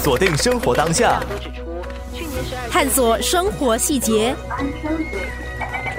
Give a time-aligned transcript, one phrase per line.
[0.00, 1.20] 锁定生活当下，
[2.70, 4.34] 探索生活细节，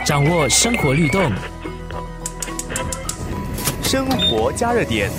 [0.06, 1.30] 掌握生活律动。
[3.84, 5.12] 生活加热点。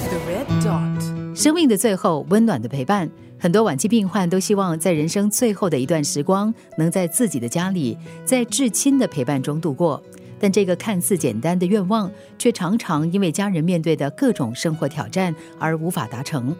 [1.35, 3.09] 生命的最后，温暖的陪伴。
[3.39, 10.03] 很多晚期病患都希望在人生最后的一段时光，能在自己的家里，在至亲的陪伴中度过。
[10.39, 16.57] 但这个看似简单的愿望，却常常因为家人面对的各种生活挑战而无法达成。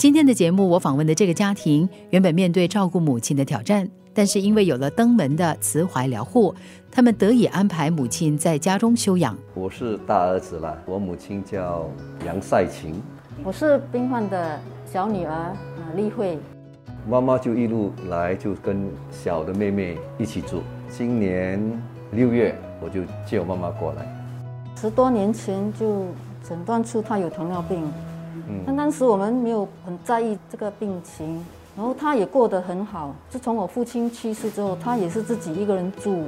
[0.00, 6.54] 今天的节目，我访问的这个家庭，原本面对照顾母亲的挑战，但是因为有了登门的慈怀疗护，
[6.90, 9.36] 他们得以安排母亲在家中休养。
[9.52, 11.86] 我是大儿子了，我母亲叫
[12.24, 12.94] 杨赛琴，
[13.44, 14.58] 我是病患的
[14.90, 15.54] 小女儿啊，
[15.94, 16.38] 丽慧。
[17.06, 20.62] 妈妈就一路来就跟小的妹妹一起住。
[20.88, 21.60] 今年
[22.12, 24.06] 六月我就接我妈妈过来，
[24.80, 26.06] 十多年前就
[26.42, 27.84] 诊断出她有糖尿病，
[28.66, 31.44] 但当时我们没有很在意这个病情，
[31.76, 33.14] 然后他也过得很好。
[33.28, 36.24] 自从我父亲去世之后，他也是自己一个人住，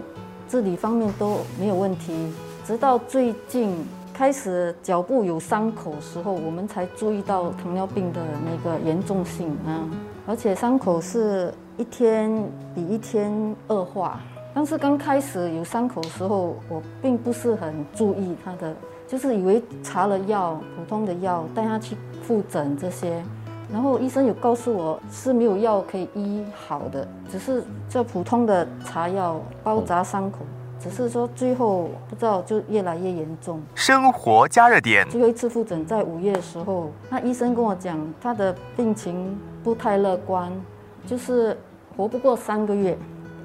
[0.46, 2.32] 自理方面都没有问题。
[2.64, 3.74] 直到最近
[4.14, 9.88] 开始脚部有伤口时候，我们才注意到糖尿病的那个严重性啊，
[10.26, 12.30] 而且伤口是一天
[12.74, 13.32] 比一天
[13.68, 14.20] 恶化。
[14.54, 18.74] 但是刚开始有伤口时候，我并不是很注意它的，
[19.12, 23.22] 就是以为查了药，普通的药带他去复诊这些，
[23.70, 30.38] 然后医生有告诉我是没有药可以医好的，只是这普通的茶药包扎伤口，
[30.80, 33.60] 只是说最后不知道就越来越严重。
[33.74, 35.06] 生活加热点。
[35.10, 40.50] 最后一次复诊在五月的时候，那医生跟我讲他的病情不太乐观，
[41.06, 41.54] 就是
[41.98, 42.96] 活不过三个月。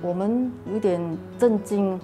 [0.02, 1.02] 我们有点
[1.38, 2.00] 震惊，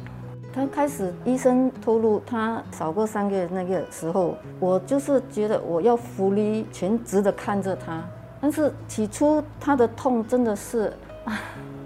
[0.55, 8.03] 他开始医生透露他少过三个月那个时候，我就是觉得我要福利全职的看着他，
[8.39, 10.93] 但是起初他的痛真的是，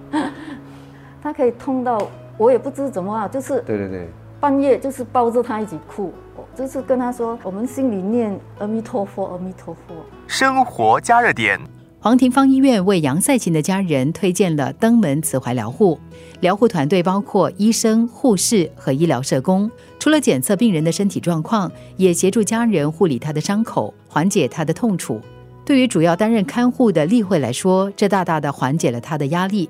[1.24, 2.06] 他可以痛到
[2.38, 4.10] 我也不知怎么啊，就是对对对，
[4.42, 6.12] 半夜就是抱着他一起哭，
[6.54, 9.96] 就是跟他说我们心里念阿弥陀佛，阿弥陀佛。
[10.28, 11.58] 生活加热点。
[12.00, 16.00] 黄庭芳医院为杨赛琴的家人推荐了登门慈怀疗护，
[16.42, 25.20] 疗护团队包括医生、护士和医疗社工，除了检测病人的身体状况，也协助家人护理他的伤口，缓解他的痛楚。
[25.66, 29.68] 对于主要担任看护的丽慧来说，这大大的缓解了他的压力。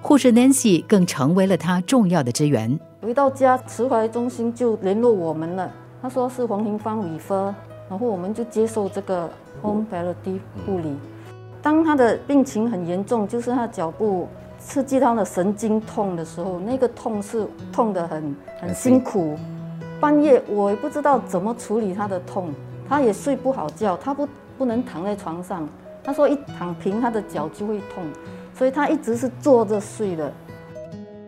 [0.00, 2.78] 护士 Nancy 更成为了他重要的支援。
[3.02, 5.70] 回到家，慈怀中心就联络我们了，
[6.00, 7.54] 他说是黄庭芳米粉
[7.90, 10.96] 然后我们就接受这个 home therapy 护理。
[11.66, 19.36] 当他的病情很严重，就是他脚部刺激他的神经痛的时候，那个痛是痛得很很辛苦。
[19.98, 22.54] 半夜我也不知道怎么处理他的痛，
[22.88, 25.68] 他也睡不好觉，他不不能躺在床上。
[26.04, 28.04] 他说一躺平，他的脚就会痛，
[28.54, 30.32] 所以他一直是坐着睡的。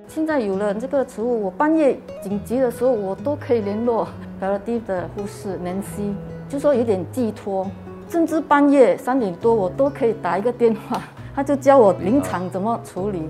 [0.07, 4.07] 现在有了这个植物，我半夜紧急的时候，我都可以联络
[4.39, 6.15] p a r a d 的护士 Nancy，
[6.49, 7.69] 就说有点寄托。
[8.09, 11.01] 甚至半夜三点多，我都可以打一个电话，
[11.35, 13.29] 他就教我临场怎么处理。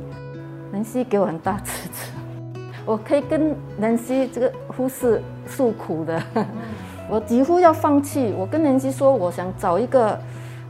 [0.70, 2.10] 南希给我很大支持，
[2.86, 6.22] 我可以跟南希这个护士诉苦的。
[7.10, 10.18] 我几乎要放弃，我跟南希说，我想找一个，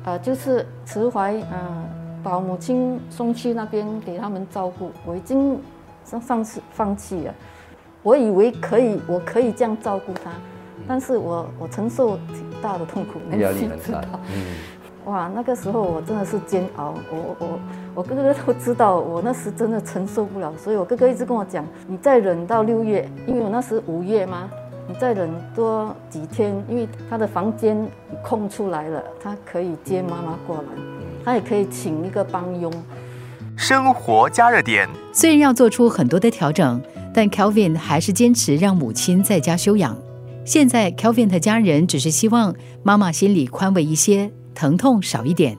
[0.05, 1.85] 呃，就是慈怀，嗯，
[2.23, 4.93] 把母亲送去那边给他们照顾。
[5.05, 5.61] 我已经
[6.05, 7.35] 上上次放弃了，
[8.05, 10.31] 我以为可以，我可以这样照顾他。
[10.89, 14.03] 但是我我承受挺大的痛苦，压力很大。
[14.35, 14.45] 嗯，
[15.05, 16.95] 哇，那个时候我真的是煎熬。
[17.11, 17.61] 我我
[17.97, 24.49] 我哥哥都知道，我那时真的承受不了，所以我哥哥一直跟我讲，你再忍到六月，因为我那时五月嘛，
[24.89, 27.77] 你再忍多几天，因为他的房间
[28.23, 30.69] 空出来了，他可以接妈妈过来，
[31.25, 32.73] 他也可以请一个帮佣。
[33.57, 36.81] 生活加热点，虽然要做出很多的调整，
[37.13, 39.97] 但 Kelvin 还是坚持让母亲在家休养。
[40.49, 45.59] 现在，Kelvin 的家人只是希望妈妈心里宽慰一些，疼痛少一点。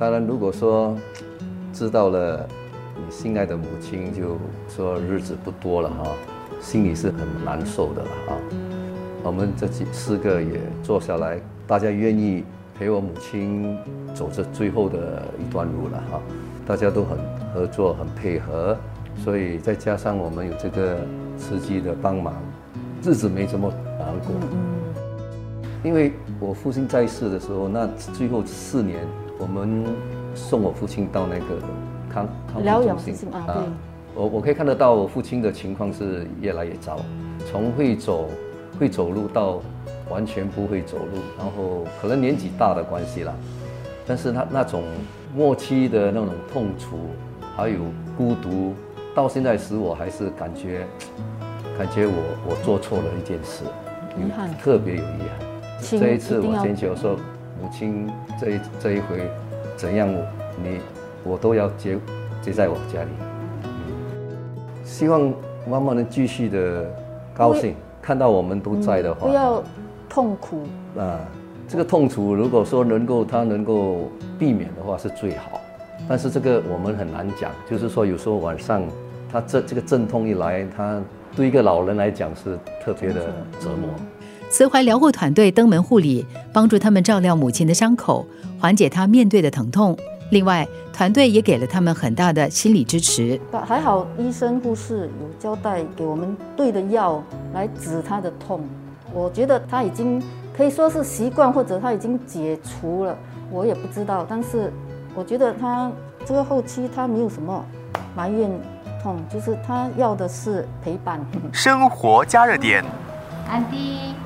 [0.00, 0.98] 当然，如果说
[1.72, 2.44] 知道了
[2.96, 4.36] 你心爱的母亲就
[4.68, 6.10] 说日子不多了哈，
[6.60, 8.34] 心里是很难受的了啊。
[9.22, 12.42] 我们这几四个也坐下来，大家愿意
[12.76, 13.78] 陪我母亲
[14.12, 16.20] 走这最后的一段路了哈。
[16.66, 17.16] 大家都很
[17.54, 18.76] 合作，很配合，
[19.22, 20.98] 所以再加上我们有这个
[21.38, 22.34] 司机的帮忙，
[23.04, 23.72] 日子没怎么。
[24.06, 24.34] 难过，
[25.82, 29.04] 因为我父亲在世的时候，那最后四年，
[29.36, 29.84] 我们
[30.34, 31.60] 送我父亲到那个
[32.08, 33.28] 康康复中心。
[33.32, 33.64] 啊，
[34.14, 37.00] 我我可以看得到我父亲的情况是越来越糟，
[37.50, 38.28] 从会走
[38.78, 39.60] 会走路到
[40.08, 43.34] 完全不会走路，然后可能年纪大的关系啦，
[44.06, 44.84] 但是他那种
[45.34, 46.96] 末期的那种痛楚，
[47.56, 47.80] 还有
[48.16, 48.72] 孤独，
[49.16, 50.86] 到现在使我还是感觉，
[51.76, 52.14] 感觉我
[52.48, 53.64] 我做错了一件事，
[54.18, 55.80] 遗憾特别有遗憾。
[55.80, 57.16] 亲这一次我坚决说，
[57.60, 58.10] 母亲
[58.40, 59.28] 这一这一回
[59.76, 60.26] 怎样我
[60.62, 60.80] 你
[61.22, 61.98] 我都要接
[62.40, 63.08] 接在我家里。
[63.64, 63.70] 嗯
[64.84, 65.32] 希望
[65.68, 66.88] 妈妈能继续的
[67.34, 69.62] 高兴，看到我们都在的话，不要
[70.08, 70.62] 痛苦。
[70.96, 71.20] 啊，
[71.68, 74.08] 这个痛楚如果说能够他能够
[74.38, 75.60] 避免的话是最好，
[76.08, 78.82] 但是这个我们很难讲，就是说有时候晚上
[79.30, 81.02] 他这这个阵痛一来，他
[81.36, 83.26] 对一个老人来讲是特别的
[83.60, 83.90] 折磨。
[84.48, 88.26] 慈怀疗护团队登门护理，帮助他们照料母亲的伤口，
[88.58, 89.96] 缓解她面对的疼痛。
[90.30, 93.38] 另外，团队也给了他们很大的心理支持。
[93.64, 97.22] 还好医生护士有交代给我们对的药
[97.52, 98.60] 来止他的痛。
[99.12, 100.22] 我觉得他已经
[100.56, 103.16] 可以说是习惯，或者他已经解除了，
[103.52, 104.26] 我也不知道。
[104.28, 104.72] 但是
[105.14, 105.90] 我觉得他
[106.24, 107.64] 这个后期他没有什么
[108.16, 108.50] 埋怨
[109.06, 111.24] 痛，就是他要的是陪伴。
[111.52, 112.84] 生活加热点，
[113.48, 114.16] 安迪，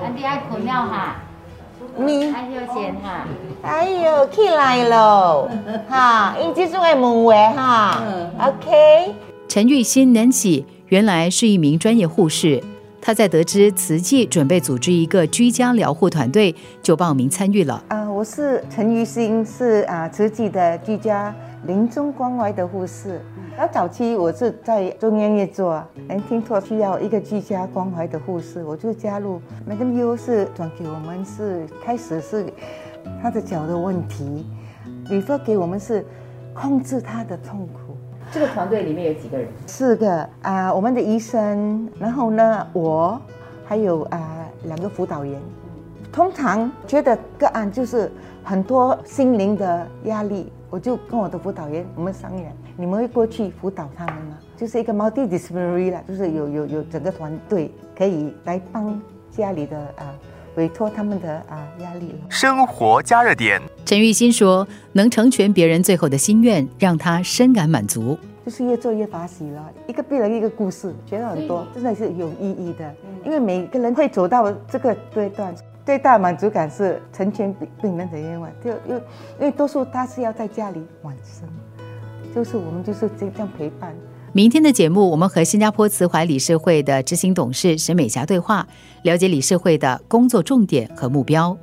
[0.00, 1.16] 安迪爱困了哈，
[1.98, 3.26] 咪，爱休闲哈。
[3.62, 5.50] 哎呦，起来咯，
[5.88, 8.00] 哈，因这种的门卫哈
[8.38, 9.12] ，OK。
[9.48, 12.62] 陈玉欣 Nancy 原来是一名专业护士，
[13.00, 17.82] 她在得知慈济准备组织一个居家疗护团队，就报名参与了。
[17.88, 21.34] 啊、我是陈玉新，是啊慈济的居家
[21.66, 23.20] 临终关怀的护士。
[23.56, 29.40] 然后早期我是在中央院做，哎，听说需要一个居家关怀的护士，我就加入。
[29.68, 32.46] Madam U 是转给我们是开始是
[33.22, 34.46] 他的脚的问题
[35.08, 36.04] ，refer 给我们是
[36.54, 37.96] 控制他的痛苦。
[38.30, 39.48] 这个团队里面有几个人？
[39.66, 43.20] 四个啊、我们的医生，然后呢，我
[43.64, 45.40] 还有啊、两个辅导员。
[46.16, 48.10] 通常觉得个案就是
[48.42, 54.38] 很多心灵的压力，我就跟我的辅导员我们商量，你们会过去辅导他们吗？
[54.56, 58.98] 就是一个 multidisciplinary 啦，就是有有有整个团队可以来帮
[59.30, 60.14] 家里的啊、
[60.54, 62.18] 委托他们的啊、压力了。
[62.30, 68.16] 生活加热点，陈玉欣说：“能成全别人最后的心愿，让他深感满足。
[68.46, 72.94] 就是越做越发喜了，一个病人一个故事，学到很多，真的是有意义的。
[73.24, 75.52] 因为每个人会走到这个阶段，
[75.86, 78.50] 最大满足感是成全病病人的愿望。
[78.62, 79.02] 就因为
[79.38, 81.48] 因为多数他是要在家里晚生，
[82.34, 83.94] 就是我们就是这样陪伴。”
[84.32, 88.66] 明天的节目，我们和新加坡慈怀理事会的执行董事沈美霞对话，
[89.02, 91.56] 了解理事会的工作重点和目标。